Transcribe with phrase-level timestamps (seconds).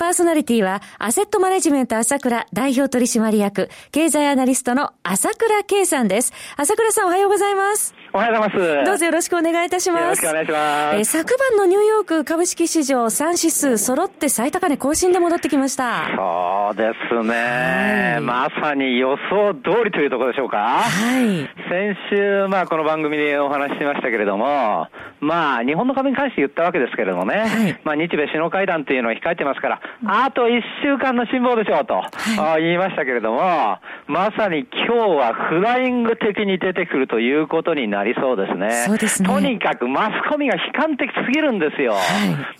[0.00, 6.32] パーソナリティは、アセットマネジメント朝倉代表取締役、経済アナリストの朝倉慶さんです。
[6.56, 7.94] 朝倉さんおはようございます。
[8.12, 8.84] おはようございます。
[8.86, 10.02] どうぞよろしくお願いいたします。
[10.02, 10.96] よろしくお願いします。
[10.96, 16.10] えー、昨晩のニューヨーク株式市場3指数揃って最高値更新で戻ってきました。
[16.16, 18.14] そうですね。
[18.14, 20.58] はい、まさに予想通りというところでしょうか。
[20.58, 21.48] はい。
[21.70, 24.88] 先週、まあこの番組でお話ししましたけれども、
[25.20, 38.70] まあ日本の株に関して言ったわけですけれどもね、はい、まあ日米首脳会談っていうのは控えてますから、あと1週間の辛抱でしょうと、はい、言いましたけれども、まさに今日はフライング的に出てくるということになりそうですね。
[38.86, 39.28] そうですね。
[39.28, 41.92] とにかくマスコミが悲観的すぎるんですよ。
[41.92, 41.98] は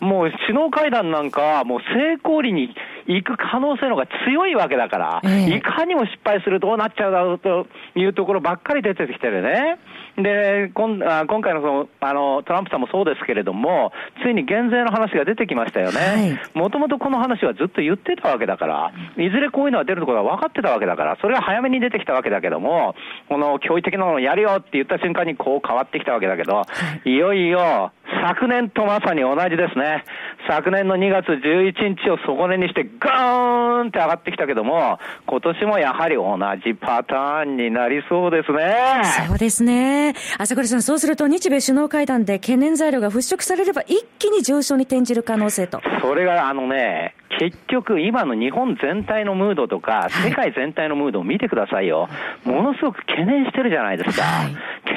[0.00, 2.74] い、もう首脳会談なんかはもう成功裏に
[3.06, 9.78] 行く可能性の方が強いわけだから、えー、いかにも失敗するとどうなっちゃうだろうというところばっかり出てきてるね。
[10.16, 16.40] で、今あ今回のそのあのトランプさんもそうですけれども、ついに減税の話が出てきましたよね。
[16.54, 22.94] もともとこの話はずっと言ってたわけだから、いずれこういうのが出るところが分かってたわけだから、それは早めに出てきたわけだけども、
[23.28, 26.62] この驚異的なものをやるよって言った瞬間にこう変わってきたわけだけど、
[27.04, 30.04] いよいよ昨年とまさに同じですね。
[30.48, 39.02] 昨年の2月11日を底根にしてガーンって上がってきたけども、今年もやはり同じパターンになりそうですね。
[39.28, 40.14] そうですね。
[40.38, 45.80] 朝倉さん、そうすると日米首脳会談で懸念材料が払拭されれば一気に上昇に転じる可能性と。
[46.02, 52.08] それがあのね、結局、今の日本全体のムードとか、世界全体のムードを見てくださいよ。
[52.44, 54.24] ものすごく懸念してるじゃないですか。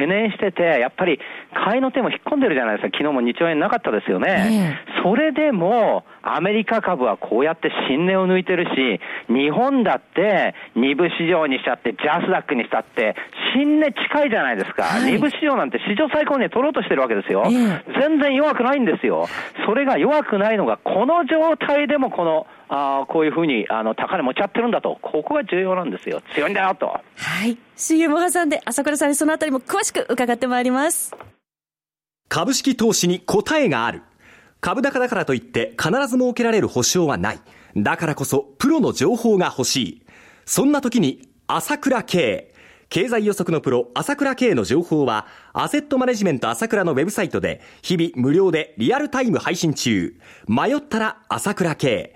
[0.04, 1.20] 懸念してて、やっぱり
[1.54, 2.98] 買いの手も引っ込んでるじゃないですか。
[2.98, 4.78] 昨日も2兆円なかったですよね。
[5.04, 9.00] それでも、アメリカ株はこうやって新値を抜いてるし、
[9.34, 13.16] 日本だって2部市場にしちゃって、ジャスダックにしたって、
[13.56, 14.84] 新値近いじゃないですか。
[14.84, 17.44] はい、2部市場なんて史上最高値取ろうとしてるわけですよ。
[18.00, 19.28] 全然弱くないんですよ。
[19.66, 26.22] それが弱くないのが、この状態でもこの、あこういうふうにあの高値持ち合ってるんだと、ここが重要なんですよ。
[26.34, 26.88] 強いんだよと。
[26.88, 27.58] はい。
[27.76, 31.16] CM を挟んで、朝倉さんにそのあたりも詳しく伺ってまいります。
[32.30, 34.02] 株式投資に答えがある。
[34.60, 37.40] 株高だからといって必ず設けられる保証はない。
[37.76, 40.06] だからこそプロの情報が欲しい。
[40.46, 42.54] そんな時に朝倉慶。
[42.90, 50.16] 経済予測のプロ朝倉慶の情報はアセットマネジメント朝倉のウェブサイトで日々無料でリアルタイム配信中。
[50.48, 52.16] 迷ったら朝倉慶。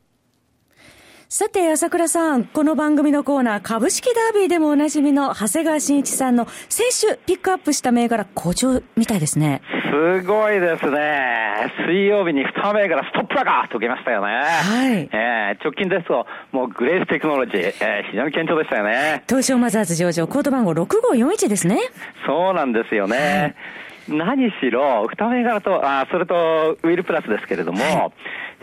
[1.33, 9.61] さて、朝倉さん、この番組のコーナー、株式ダービーでもおなじみの長谷川慎一さんの先週ピックアップした銘柄、好調みたいですね。
[9.89, 11.71] すごいですね。
[11.87, 14.33] 水曜日に2銘柄ストップ高ときましたよね。
[14.33, 15.09] はい。
[15.13, 19.23] えー、直近ですと、もうグレーステクノロジー、えー、非常に堅調でしたよね。
[19.29, 21.79] 東証マザーズ上場、コード番号6541ですね。
[22.27, 23.17] そうなんですよね。
[23.17, 28.11] はい何しろ、二銘柄と、あそれとウィルプラスですけれども、は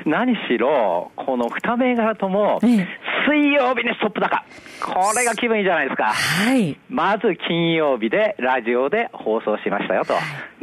[0.04, 4.44] い、何しろ、この二銘柄とも、水曜日にストップ高。
[4.80, 6.12] これが気分いいじゃないですか。
[6.12, 6.76] はい。
[6.88, 10.14] まず金曜日で、ラジオで放送しましたよと。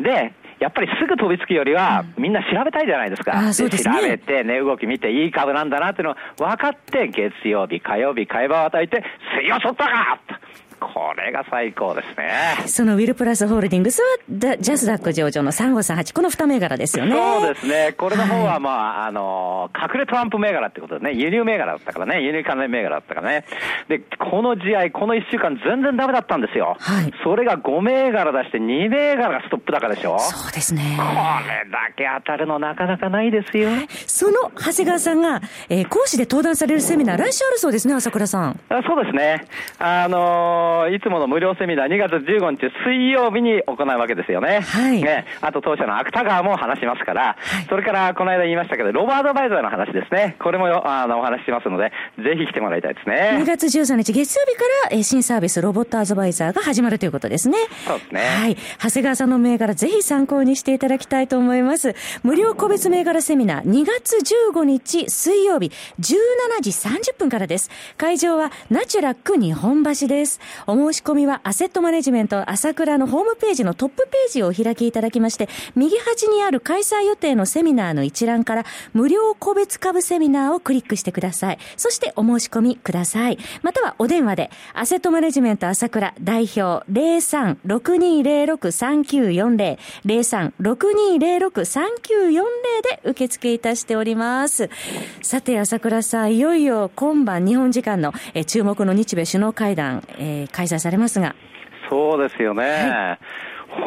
[0.02, 3.54] で、やっぱりすぐ飛びつくよりは、みんな調べたいじゃないですか。
[3.54, 9.04] すね、調べて、値動き見て、いい株なんだなっていうのを分かって、月曜日、火曜日、会話を与えて、
[9.38, 10.20] 水曜外か
[10.96, 12.68] これが最高ですね。
[12.68, 17.12] そのウィルプラスホールディングスは、ジャスダック上場の3538、この2銘柄ですよね。
[17.12, 17.94] そうですね。
[17.98, 23.44] これの方は、まあ、はい、あの、隠れトランプ銘柄ってことでね、輸入銘柄だったからね、輸入関連銘柄だったからね。
[23.90, 26.78] で、この試合、この1週間全然ダメだったんですよ。
[26.80, 27.14] はい。
[27.26, 30.18] それが5銘柄出して2銘柄がストップ高でしょ。
[30.20, 30.96] そうですね。
[30.98, 33.70] これだけ当たるのなかなかないですよ。
[34.08, 38.60] その長谷川さんが、えー、講師で登壇されるセミナー、来週あるそうですね、朝倉さん。
[38.70, 39.46] あそうですね。
[39.78, 44.62] あのの、いつもの無料セミナー2月15日水曜日に行うわけですよね。
[44.62, 45.02] はい。
[45.02, 45.26] ね。
[45.42, 50.36] あと当社の芥川も話しますから、はい、それからこの間言いましたけど、ロバートバイザーの話ですね。
[50.40, 53.40] これもあのお話ししますので、ぜひ来てもらいたいですね。
[53.42, 57.58] 2月13日月曜日から、え新サービスロボットアドバイザーが始まるということですね。
[57.88, 58.22] そうですね。
[58.22, 58.56] はい。
[58.56, 61.96] 長谷川さんの銘柄ぜひ参考にしていただきたいと思います。
[62.24, 64.16] 無料個別銘柄セミナー2月
[64.54, 67.70] 15日水曜日17時30分からです。
[67.98, 70.40] 会場はナチュラック日本橋です。
[70.76, 81.60] お申し込みはアセットマネジメント朝倉のホームページのトップページをお開きいただきまして、右端にある開催予定のセミナーの一覧から無料個別株セミナーをクリックしてください。
[81.78, 83.38] そしてお申し込みください。
[83.62, 92.44] またはお電話で、アセットマネジメント朝倉代表03-6206-3940 03-6206-3940
[92.84, 94.70] で受付いたしております。
[95.22, 101.36] さて、朝倉さん、いよいよ今晩日本時間の、え注目の日米首脳会談、えー、開催されますが。
[101.90, 102.64] そうですよね。
[102.64, 103.20] はい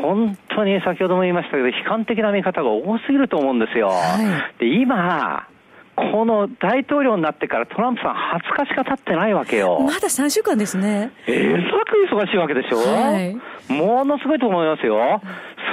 [0.03, 3.89] 本当に先ほども言いましたけど、悲観的な見方が多すぎると思うんですよ。
[3.89, 4.19] は
[4.59, 5.49] い、で今、
[5.97, 9.81] この大統領になってからトランプさん20日しか経ってないわけよ。
[9.81, 11.11] まだ3週間ですね。
[11.27, 13.37] えらく忙しいわけでしょ、はい、
[13.73, 15.21] ものすごいと思いますよ。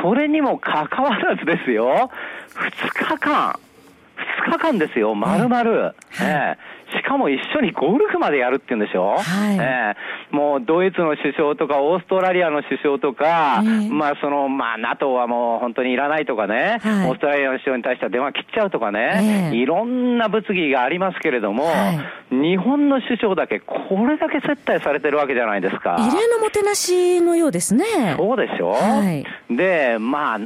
[0.02, 2.10] それにもかかわらずですよ、
[2.56, 3.60] 2日間、
[4.48, 5.96] 2日間ですよ、まるまる。
[6.22, 6.76] ええ。
[6.96, 9.58] しかも一緒にゴルフまでやるって言うんでしょ、はい。
[9.58, 21.92] えー、もうドイツの首相とか、オーストラリアの首相とか、えー、まあその、まあ NATO はもう本当にいらないとかね、はい、オーストラリアの首相に対しては電話切っちゃうとかね、えー、いろんな物議がありますけれども、は
[22.32, 23.74] い、日本の首相だけこ
[24.08, 25.98] れだけ接待されてるわけじゃないですか。
[26.00, 28.16] 異例のもてなしのようですね。
[28.18, 30.40] そうでしょ、はい、で、まあ、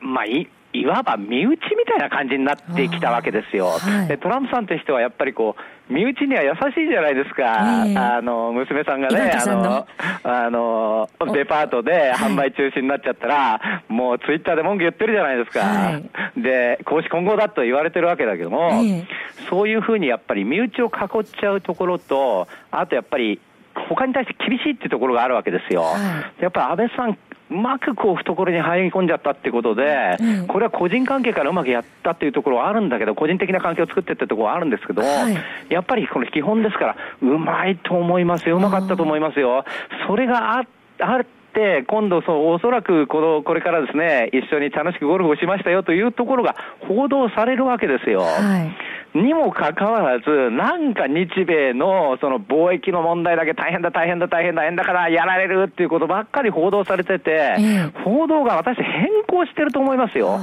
[0.00, 0.48] まあい、
[0.80, 3.66] いわば身内みたいな感じになってきたわけですよ。
[3.66, 7.84] はい、でトランプさんという人はやっぱりこう、身内には優しいじゃないですか。
[7.86, 9.86] えー、あの、娘さんがね、あの、
[10.24, 15.60] あの、デパートで販売中止になっちゃったら、はい、もうツイッターで文句言ってるじゃないですか。
[15.60, 16.00] は
[16.36, 19.04] い、で、公私混合だと言われてるわけだけども、えー、
[19.48, 23.40] そういうふうにやっぱり身内を囲っちゃうところと、あとやっぱり、
[23.88, 25.82] 他に対して厳しいっていうところがあるわけですよ。
[25.82, 27.18] はい、やっぱり安倍さん、
[27.50, 35.36] うまくこう懐に入り込んじゃったってことで、うん、これは個人関係からうまくやったっていうところはあるんだけど、個人的な関係を作ってってところはあるんですけど、はい、
[35.68, 39.64] やっぱりこの基本ですから、うまいと思いますよ、うまかったと思いますよ。
[40.08, 40.66] それがあ
[41.00, 46.56] あって、今度そう、おそらくこの、これからですね、一緒に楽しくゴルフをしましたよというところが
[46.88, 48.20] 報道されるわけですよ。
[48.20, 48.26] は
[48.64, 57.56] いにもかかわらず、なんか日米のその貿易の問題だけ大変だ、大変だ、大変だ、円だからやられるっていうことばっかり報道されてて、
[58.04, 60.38] 報道が私、変更してると思いますよ。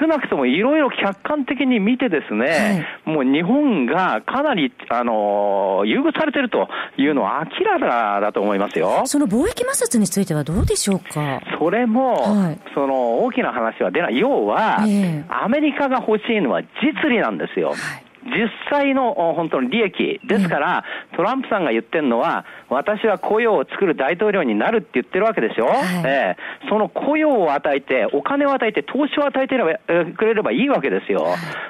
[0.00, 9.02] 少なくともいろいろ客観的に見てですね、もう日本がかなり、あの優遇されてるというのは明らかだと思いますよ。
[9.04, 11.40] その貿易摩擦についてはどうでしょうか？
[11.58, 14.18] それも、はい、その大きな話は出ない。
[14.18, 14.78] 要は、
[15.28, 17.70] アメリカが欲しいのは実利なんですよ。
[17.70, 17.76] はい
[18.24, 20.20] 実際の本当の利益。
[20.24, 20.84] ですから、
[21.16, 25.76] トランプさんが言ってるのは、私は雇用を作る大統領になるって言ってるわけでしょ、はい、
[26.06, 31.26] えー、その雇用を与えて、お金を与えて、投資を与えてれば、えー、くれればいいわけですよ。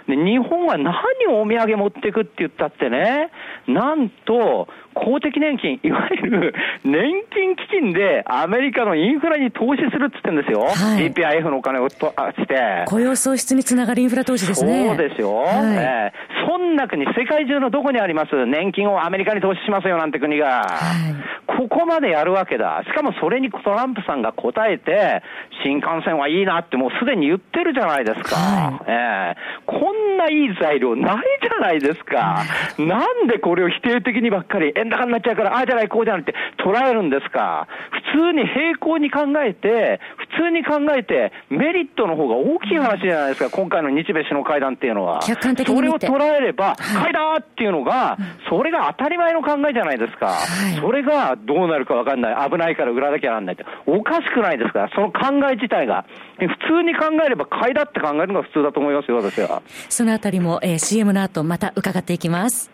[0.06, 0.94] で日本は何
[1.28, 3.30] をお土産持っていくって言ったってね、
[3.66, 6.55] なんと、公的年金、いわゆる
[6.85, 10.61] 年金基金でアメリカのインフラに投資するって言ってるんですよ。
[10.61, 12.85] はい、GPIF のお金をとして。
[12.87, 14.87] 雇用創出につながるインフラ投資ですね。
[14.87, 15.35] そうですよ。
[15.35, 20.46] はい、えー、そんな国、世界中のどこにあります年金をアメリカに投資しますよなんて国が。
[20.46, 22.82] はいここまでやるわけだ。
[22.87, 25.23] しかもそれにトランプさんが答えて、
[25.64, 28.37] 新幹線はいいなってもうすでに言ってるじゃないですか。
[28.37, 32.42] はい、えー、こんないい材料ないじゃないですか。
[32.78, 37.67] なんでこれを否定的にばっかり、円高になっちゃうから、ああじゃない、こうじゃないって捉えるんですか？
[38.12, 40.00] 普通に平行に考えて、
[40.37, 45.21] 普通に考えて、メリットの方が大きい話じゃないですか、今回の日米首脳会談っていうのは。
[45.26, 48.17] 客観的にそれを捉えれば、買いだっていうのが、
[48.49, 50.35] それが当たり前の考えじゃないですか。
[50.81, 52.50] それがどうなるかわかんない。
[52.50, 53.64] 危ないから売らなきゃなんないって。
[53.87, 54.81] おかしくないですか？
[54.81, 56.05] ら、その考え自体が。
[56.38, 59.62] 普通に考えれば買いだって考えるのが普通だと思いますよ、私は。
[59.88, 62.74] そのあたりも、えー、CM の後、また伺っていきます。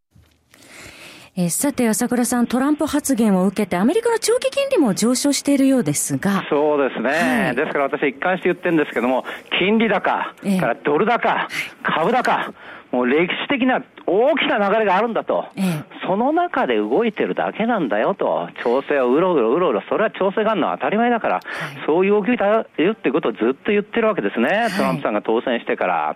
[1.33, 6.43] えー、さて、朝倉さん、トランプ発言を受けて、アメリカの長期金利も上昇しているようですが。
[6.49, 7.09] そうですね。
[7.09, 9.23] はい、ですから私一貫して言ってるんですけども、
[9.57, 11.47] 金利高、えー、からドル高、
[11.83, 12.53] 株高、
[12.91, 21.43] もう歴史的な大きな流れがあるんだと、ええ、その中で動いてるだけなんだよと、調整をうろうろうろうろ、それは調整があるのは当たり前だから、はい、
[21.85, 26.15] そういう動きだよってことをずっと言ってるわけですね、はい、トランプさんが当選してから。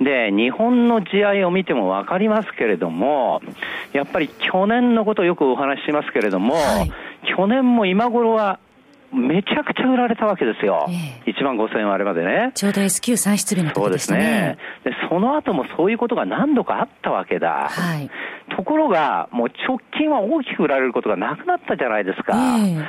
[0.00, 3.40] で、日本の地合を見ても分かりますけれども、
[3.92, 6.92] やっぱり去年のことをよくお話ししますけれども、はい、
[7.36, 8.58] 去年も今頃は
[9.12, 10.86] めちゃくちゃ売られたわけですよ。
[10.88, 12.52] え1万5000円割れまでね。
[12.54, 14.56] ちょうど S q 算出日の時ですね。
[14.84, 15.02] そうですね。
[15.04, 17.68] で、その後もそういうことが何度かあったわけだ。
[17.70, 18.10] はい。
[18.54, 22.34] ところが、もう直近は大きく売られることがなくなったじゃないですか。
[22.58, 22.84] え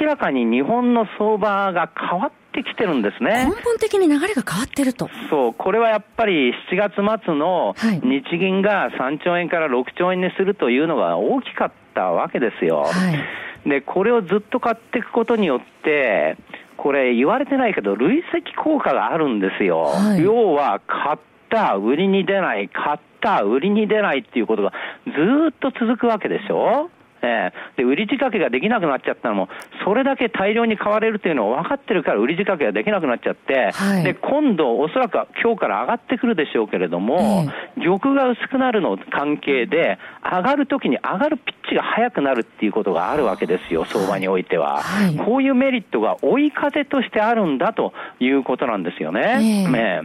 [0.00, 3.46] 明らかに日本の相場が変わってきてるんですね。
[3.46, 5.08] 根本的に流れが変わってると。
[5.28, 12.82] そう、これはやっぱり7月末の日銀が3兆円から6兆円にするというのが大きかったわけですよ。
[12.82, 16.36] はいで、これをずっと買っていくことによって、
[16.76, 19.82] これ言われてないけど、累積効果があるんですよ。
[19.82, 21.18] はい、要は、買っ
[21.50, 24.72] た、売りに出ない、買った、売りに出ないっていうことが
[25.06, 25.12] ず
[25.50, 26.90] っと続くわけでしょ
[27.22, 29.48] えー、で売り仕掛けができなくなっちゃったのも、
[29.84, 37.46] それだけ大量に買われるというのを分かってるから、売り仕掛けができなくなっちゃって、はい、で今度、おそらく今日から上がってくるでしょうけれども、
[37.76, 44.80] えー、玉が薄くなるの関係で、上がるときに上がるピッチが速くなるっていうことがあるわけですよ、相場においては。
[44.82, 49.20] はい、こういうメリットが追い風としてあるんだということなんですよね。
[49.40, 50.02] えー、ね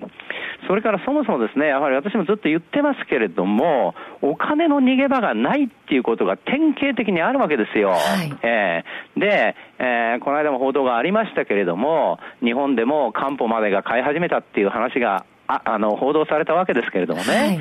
[0.67, 7.91] それからそもそもですね、やはり私もずっと言ってますけれども、お金の逃げ場がないっていうことが典型的にあるわけですよ。
[7.91, 17.34] はい、えー、で、えー、この間も報道がありましたけれども、日本でも担保までが買い始めたっていう話が、ああの、報道されたわけですけれどもね。
[17.34, 17.60] はい。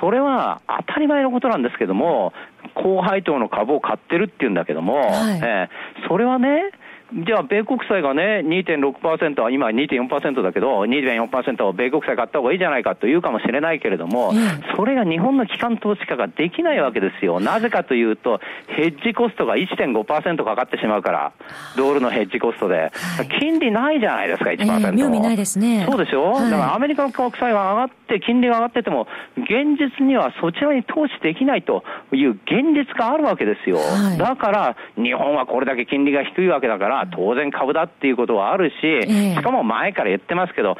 [0.00, 2.32] それは当たり前のことなんですけども、
[2.74, 6.70] 高配当の株を買ってるっていうんだけども、はい、えー、それはね、
[7.12, 14.34] じゃあ、米国債がね、2.6%は今2.4%だけど、2.4%を米国債買った方がいいじゃないかと言うかもしれないけれども、
[14.76, 17.40] それが日本の機関投資家ができないわけですよ。
[17.40, 21.32] なぜかというと、ヘッジコストが1.5%かかってしまうから、
[21.76, 22.92] ドルのヘッジコストで。
[23.40, 24.58] 金利ないじゃないですか、1%。
[24.58, 25.86] えー、妙味ないですね。
[25.88, 33.78] そうでしょ、はい、だからアメリカの国債が上がって、金利が上がってても、現実にはそちらに投資できないという現実があるわけですよ。
[33.78, 40.76] はい、だから、日本はこれだけ金利が低いわけだから、当然株だっていうことはあるし、しかも前から言ってますけど、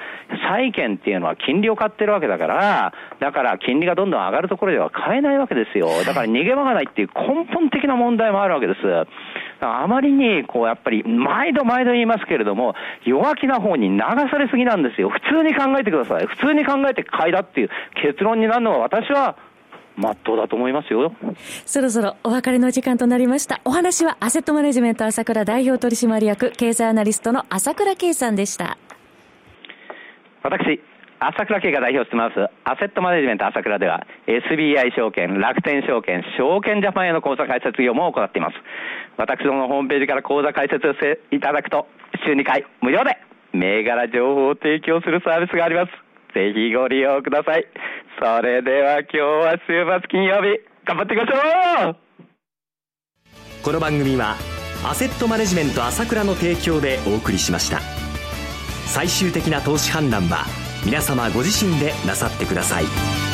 [0.49, 5.89] 債券っていうのは金利を買ってるわけだから、だから金利がどんどん上がるところでは買えないわけですよ。
[6.05, 8.79] だから逃げ場がないっていう根本的な問題もあるわけです。
[9.61, 13.99] あまりに、こう、やっぱり、毎度毎度言いますけれども、弱気な方に流
[14.31, 15.09] されすぎなんですよ。
[15.09, 16.27] 普通に考えてください。
[16.27, 17.71] 普通に考えて買いだっていう
[18.01, 19.37] 結論になるのは私は
[19.99, 21.13] まっとうだと思いますよ。
[21.67, 23.61] そろそろお別れの時間となりました。
[23.65, 28.79] お話はアセットマネジメント朝倉代表取締役経済アナリストの朝倉圭さんでした。
[30.45, 30.81] 私、
[31.19, 38.55] 朝倉圭が代表してますアセットマネジメント朝倉では SBI 証券、楽天証券、証券ジャパンへの口座開設業務を行っています。
[39.17, 41.89] 私どものホームページから口座開設していただくと
[42.25, 43.19] 週2回無料で
[43.53, 46.08] 銘柄情報を提供するサービスがあります。
[46.35, 47.67] ぜひご利用ください。
[48.21, 51.97] それでは今日は週末金曜日、頑張っていきましょう
[53.63, 54.37] この番組は、
[54.85, 57.81] アセットマネジメント朝倉の提供でお送りしました。
[58.87, 60.45] 最終的な投資判断は、
[60.85, 63.28] 皆様ご自身でなさってください。